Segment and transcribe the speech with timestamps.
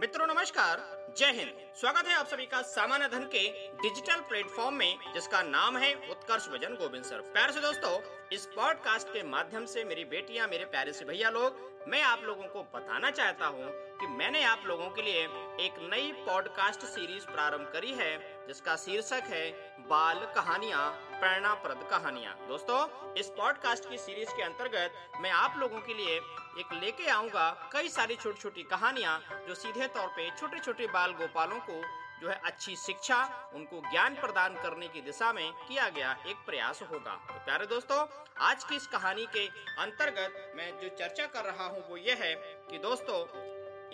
[0.00, 4.98] मित्रों, नमस्कार। जय हिंद। स्वागत है आप सभी का सामान्य धन के डिजिटल प्लेटफॉर्म में,
[5.14, 8.00] जिसका नाम है उत्कर्ष भजन गोविंद सर। प्यार से दोस्तों,
[8.32, 12.44] इस पॉडकास्ट के माध्यम से मेरी बेटियाँ, मेरे प्यारे से भैया लोग, मैं आप लोगों
[12.44, 15.24] को बताना चाहता हूँ कि मैंने आप लोगों के लिए
[15.66, 19.50] एक नई पॉडकास्ट सीरीज़ प्रारंभ करी है। जिसका शीर्षक है
[19.88, 20.88] बाल कहानियाँ,
[21.20, 26.16] प्रेरणाप्रद कहानियाँ। दोस्तों, इस पॉडकास्ट की सीरीज़ के अंतर्गत मैं आप लोगों के लिए
[26.60, 29.18] एक लेके आऊँगा कई सारी छोटी छोटी कहानियाँ
[29.48, 31.80] जो सीधे तौर पे छोटे छोटे बाल गोपालों को
[32.20, 33.16] जो है अच्छी शिक्षा,
[33.54, 38.06] उनको ज्ञान प्रदान करने की दिशा में किया गया एक प्रयास होगा। तो प्यारे दोस्तों,
[38.40, 39.46] आज की इस कहानी के
[39.82, 42.34] अंतर्गत मैं जो चर्चा कर रहा हूँ वो ये है
[42.70, 43.20] कि दोस्तों,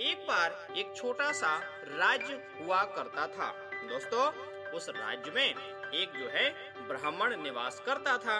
[0.01, 1.57] एक बार एक छोटा सा
[1.88, 3.52] राज्य हुआ करता था।
[3.88, 4.27] दोस्तों
[4.72, 5.48] उस राज्य में
[5.95, 6.48] एक जो है
[6.88, 8.38] ब्राह्मण निवास करता था।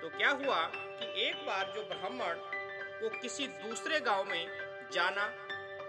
[0.00, 2.38] तो क्या हुआ कि एक बार जो ब्राह्मण
[3.00, 5.26] को किसी दूसरे गाँव में जाना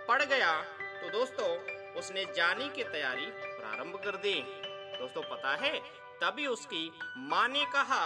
[0.07, 0.51] पड़ गया
[1.01, 1.47] तो दोस्तों
[1.99, 4.33] उसने जाने की तैयारी प्रारंभ कर दी।
[4.99, 5.73] दोस्तों पता है
[6.21, 6.83] तभी उसकी
[7.29, 8.03] माँ ने कहा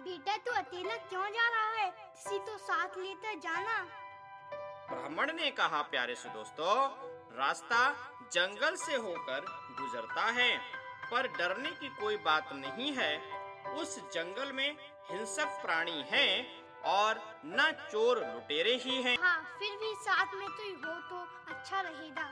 [0.00, 1.90] बेटा तू अकेला क्यों जा रहा है?
[1.90, 3.78] किसी तो साथ लेकर जाना।
[4.88, 6.74] ब्राह्मण ने कहा प्यारे से दोस्तों
[7.38, 7.80] रास्ता
[8.32, 10.56] जंगल से होकर गुजरता है
[11.10, 13.16] पर डरने की कोई बात नहीं है।
[13.74, 14.76] उस जंगल में
[15.10, 16.32] हिंसक प्राणी हैं
[16.88, 21.20] और न चोर लुटेरे ही हैं। हाँ फिर भी साथ में तो हो तो
[21.54, 22.26] अच्छा रहेगा।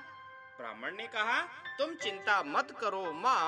[0.58, 1.40] ब्राह्मण ने कहा
[1.78, 3.44] तुम चिंता मत करो माँ।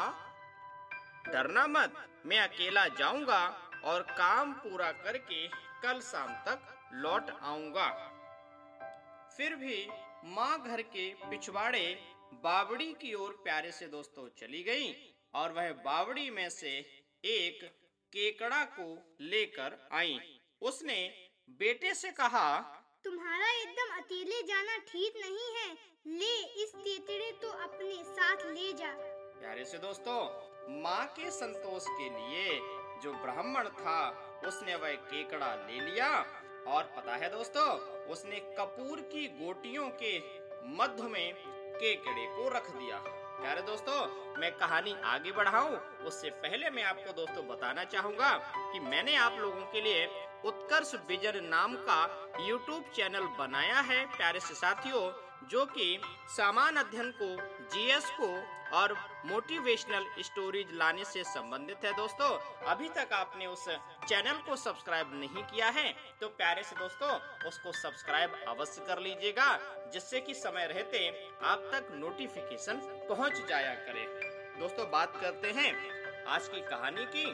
[1.27, 1.95] डरना मत
[2.27, 3.43] मैं अकेला जाऊँगा
[3.85, 5.47] और काम पूरा करके
[5.83, 6.61] कल शाम तक
[6.95, 7.89] लौट आऊँगा।
[9.37, 9.87] फिर भी
[10.27, 11.87] माँ घर के पिछवाड़े
[12.43, 14.93] बावड़ी की ओर प्यारे से दोस्तों चली गई
[15.35, 16.71] और वह बावड़ी में से
[17.25, 17.65] एक
[18.13, 18.87] केकड़ा को
[19.21, 20.19] लेकर आई।
[20.63, 20.97] उसने
[21.59, 22.47] बेटे से कहा
[23.05, 25.73] तुम्हारा एकदम अकेले जाना ठीक नहीं है।
[26.09, 28.93] ले इस तेतड़े तो अपने साथ ले जा।
[29.41, 30.21] प्यारे से दोस्तों
[30.83, 32.59] माँ के संतोष के लिए
[33.03, 33.99] जो ब्राह्मण था
[34.47, 36.11] उसने वह केकड़ा ले लिया।
[36.67, 37.67] और पता है दोस्तों
[38.13, 40.19] उसने कपूर की गोटियों के
[40.77, 43.03] मध्य में केकड़े को रख दिया
[43.35, 43.95] प्यारे दोस्तों,
[44.41, 45.77] मैं कहानी आगे बढ़ाऊं।
[46.07, 48.31] उससे पहले मैं आपको दोस्तों बताना चाहूँगा
[48.73, 50.07] कि मैंने आप लोगों के लिए
[50.45, 51.99] उत्कर्ष विजन नाम का
[52.39, 55.03] YouTube चैनल बनाया है, प्यारे साथियों,
[55.49, 57.29] जो कि सामान अध्ययन को
[57.65, 58.29] जीएस को
[58.77, 58.93] और
[59.27, 62.29] मोटिवेशनल स्टोरीज लाने से संबंधित है दोस्तों।
[62.67, 63.65] अभी तक आपने उस
[64.09, 67.11] चैनल को सब्सक्राइब नहीं किया है तो प्यारे से दोस्तों,
[67.49, 69.49] उसको सब्सक्राइब अवश्य कर लीजिएगा,
[69.93, 71.09] जिससे कि समय रहते
[71.45, 74.07] आप तक नोटिफिकेशन पहुँच जाया करे।
[74.61, 75.73] दोस्तों, बात करते हैं
[76.27, 77.27] आज की कहानी की।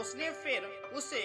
[0.00, 0.64] उसने फिर
[0.96, 1.20] उसे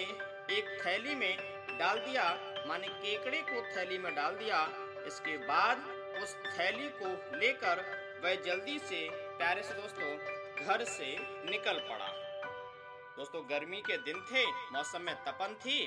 [0.52, 1.36] एक थैली में
[1.78, 2.24] डाल दिया,
[2.68, 4.62] माने केकड़े को थैली में डाल दिया।
[5.06, 5.84] इसके बाद
[6.22, 7.80] उस थैली को लेकर
[8.24, 11.16] वह जल्दी से प्यारे से दोस्तों घर से
[11.50, 12.08] निकल पड़ा।
[13.16, 15.86] दोस्तों, गर्मी के दिन थे, मौसम में तपन थी।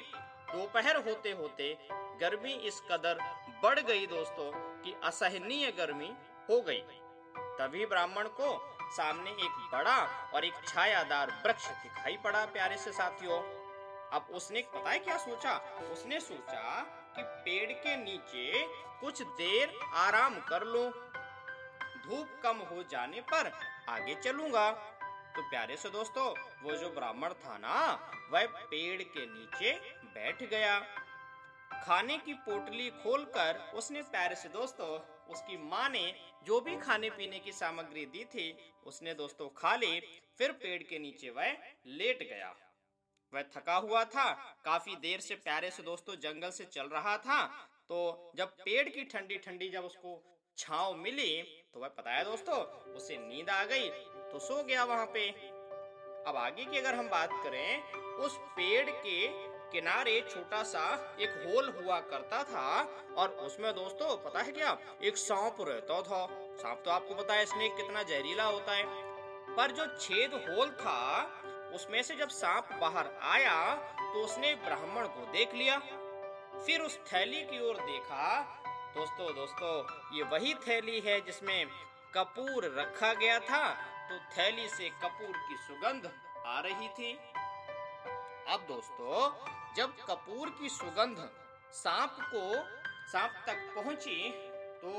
[0.51, 1.77] दोपहर होते होते
[2.21, 3.19] गर्मी इस कदर
[3.63, 4.51] बढ़ गई दोस्तों
[4.81, 6.11] कि असहनीय गर्मी
[6.49, 6.81] हो गई।
[7.59, 8.49] तभी ब्राह्मण को
[8.91, 9.97] सामने एक बड़ा
[10.33, 13.41] और एक छायादार वृक्ष दिखाई पड़ा प्यारे से साथियों।
[14.13, 15.57] अब उसने, पता है क्या सोचा?
[15.91, 16.81] उसने सोचा
[17.15, 18.67] कि पेड़ के नीचे
[19.01, 20.89] कुछ देर आराम कर लो।
[22.03, 23.51] धूप कम हो जाने पर
[23.89, 24.71] आगे चलूँगा।
[25.35, 29.73] तो प्यारे से दोस्तों, वो जो ब्राह्मण था ना, वह पेड़ के नीचे
[30.05, 30.79] बैठ गया।
[31.83, 34.99] खाने की पोटली खोलकर उसने, प्यारे से दोस्तों,
[35.29, 39.99] उसकी माँ ने जो भी खाने पीने की सामग्री दी थी, उसने दोस्तों खा ली।
[40.37, 42.55] फिर पेड़ के नीचे वह लेट गया।
[43.33, 44.31] वह थका हुआ था,
[44.65, 47.45] काफ़ी देर से प्यारे से दोस्तों जंगल से चल रहा था
[47.89, 50.21] तो जब पेड़ की ठंडी ठंडी जब उसको
[50.57, 51.41] छाव मिली
[51.73, 52.55] तो वह पता है दोस्तों,
[52.95, 53.89] उसे नींद आ गई
[54.31, 55.29] तो सो गया वहाँ पे।
[56.21, 59.27] अब आगे की अगर हम बात करें, उस पेड़ के
[59.71, 60.81] किनारे छोटा सा
[61.19, 62.81] एक होल हुआ करता था,
[63.15, 66.25] और उसमें, दोस्तों, पता है क्या, एक सांप रहता था।
[66.57, 68.83] सांप तो आपको पता है, स्नेक कितना जहरीला होता है।
[69.55, 70.99] पर जो छेद होल था
[71.75, 75.77] उसमें से जब सांप बाहर आया तो उसने ब्राह्मण को देख लिया।
[76.65, 78.39] फिर उस थैली की ओर देखा,
[78.95, 79.73] दोस्तों दोस्तों,
[80.17, 81.65] ये वही थैली है जिसमें
[82.13, 83.69] कपूर रखा गया था
[84.09, 86.09] तो थैली से कपूर की सुगंध
[86.45, 87.13] आ रही थी।
[88.47, 89.29] अब दोस्तों,
[89.75, 91.17] जब कपूर की सुगंध
[91.73, 92.43] सांप को,
[93.11, 94.29] सांप तक पहुँची
[94.81, 94.91] तो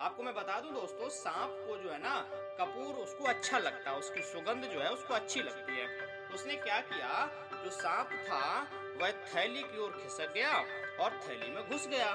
[0.00, 3.96] आपको मैं बता दूँ दोस्तों, सांप को जो है ना, कपूर उसको अच्छा लगता है,
[3.96, 5.86] उसकी सुगंध जो है उसको अच्छी लगती है।
[6.34, 7.26] उसने क्या किया,
[7.64, 8.62] जो सांप था,
[9.00, 10.52] वह थैली की ओर खिसक गया
[11.00, 12.14] और थैली में घुस गया।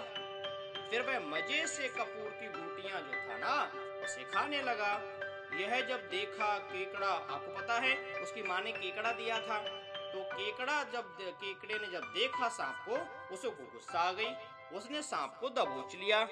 [0.90, 3.72] फिर वह मज़े से कपूर की बूटियाँ जो था ना,
[4.04, 4.94] उसे खाने लगा।
[5.60, 9.60] यह जब देखा केकड़ा, आपको पता है, उसकी माँ ने केकड़ा दिया था।
[10.14, 12.98] तो केकड़ा जब केकड़े ने जब देखा सांप को,
[13.36, 14.36] उसे गुस्सा आ गई।
[14.78, 16.28] उसने सांप को दबोच लिया।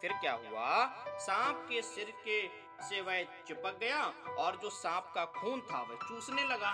[0.00, 0.86] फिर क्या हुआ?
[1.20, 2.40] सांप के सिर के
[2.80, 4.02] से वह चिपक गया
[4.38, 6.72] और जो सांप का खून था वह चूसने लगा।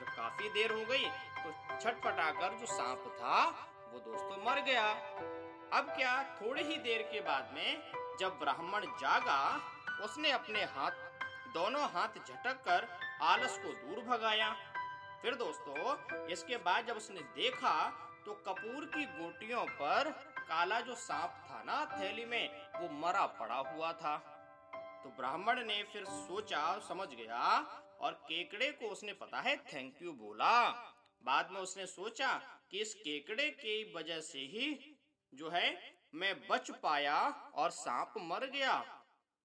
[0.00, 1.04] जब काफ़ी देर हो गई
[1.36, 1.50] तो
[1.80, 3.44] छटपटाकर जो सांप था,
[3.92, 4.88] वो दोस्तों मर गया।
[5.72, 9.40] अब क्या थोड़ी ही देर के बाद में जब ब्राह्मण जागा,
[10.04, 10.90] उसने अपने हाथ,
[11.54, 12.88] दोनों हाथ झटक कर
[13.22, 14.50] आलस को दूर भगाया।
[15.22, 17.74] फिर दोस्तों, इसके बाद जब उसने देखा
[18.26, 20.12] तो कपूर की गोटियों पर
[20.50, 24.16] काला जो सांप था ना थैली में, वो मरा पड़ा हुआ था।
[25.04, 27.58] तो ब्राह्मण ने फिर सोचा, समझ गया,
[28.00, 30.70] और केकड़े को उसने पता है थैंक यू बोला।
[31.24, 32.32] बाद में उसने सोचा
[32.70, 34.96] कि इस केकड़े की वजह से ही
[35.34, 37.18] जो है, मैं बच पाया
[37.54, 39.02] और सांप मर गया।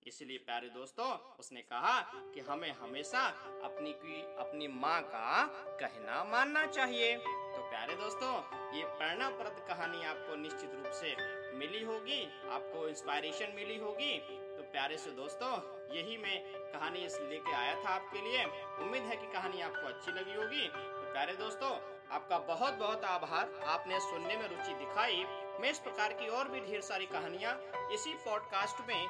[0.08, 3.26] इसलिए प्यारे दोस्तों, उसने कहा कि हमें हमेशा
[3.64, 5.46] अपनी की, अपनी माँ का
[5.80, 7.45] कहना मानना चाहिए।
[7.86, 8.34] प्यारे दोस्तों,
[8.78, 11.10] ये प्रेरणाप्रद कहानी आपको निश्चित रूप से
[11.58, 12.22] मिली होगी,
[12.52, 14.18] आपको इंस्पायरेशन मिली होगी।
[14.58, 15.52] तो प्यारे से दोस्तों,
[15.96, 16.40] यही मैं
[16.74, 17.00] कहानी
[17.30, 18.46] लेके आया था आपके लिए।
[18.86, 21.70] उम्मीद है कि कहानी आपको अच्छी लगी होगी। तो प्यारे दोस्तों,
[22.12, 25.24] आपका बहुत बहुत आभार। आपने सुनने में रुचि दिखाई।
[25.62, 27.54] मैं इस प्रकार की और भी ढेर सारी कहानियाँ
[27.94, 29.08] इसी पॉडकास्ट में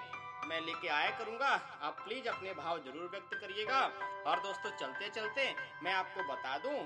[0.47, 3.81] मैं लेके आया करूँगा। आप प्लीज़ अपने भाव ज़रूर व्यक्त करिएगा।
[4.27, 5.49] और दोस्तों चलते चलते
[5.83, 6.77] मैं आपको बता दूँ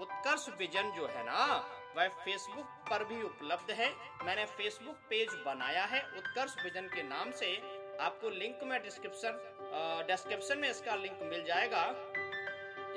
[0.00, 1.44] उत्कर्ष विजन जो है ना,
[1.96, 3.88] वह फेसबुक पर भी उपलब्ध है।
[4.24, 7.54] मैंने फेसबुक पेज बनाया है उत्कर्ष विजन के नाम से।
[8.00, 9.40] आपको लिंक में डिस्क्रिप्शन
[10.06, 11.82] डिस्क्रिप्शन में इसका लिंक मिल जाएगा।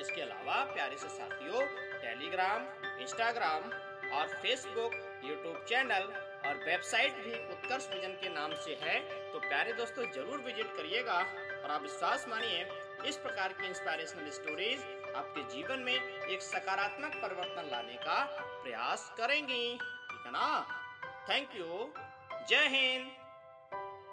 [0.01, 1.61] इसके अलावा प्यारे से साथियों
[2.01, 2.67] टेलीग्राम
[3.01, 3.63] इंस्टाग्राम
[4.11, 4.93] और फेसबुक
[5.25, 6.13] यूट्यूब चैनल
[6.47, 8.99] और वेबसाइट भी उत्कर्ष विजन के नाम से है।
[9.33, 11.19] तो प्यारे दोस्तों, ज़रूर विज़िट करिएगा
[11.63, 12.65] और आप विश्वास मानिए,
[13.09, 14.79] इस प्रकार की इंस्पायरेशनल स्टोरीज
[15.15, 15.93] आपके जीवन में
[16.27, 18.23] एक सकारात्मक परिवर्तन लाने का
[18.63, 20.65] प्रयास करेंगी। ठीक है ना?
[21.29, 21.93] थैंक यू
[22.49, 23.22] जय हिंद।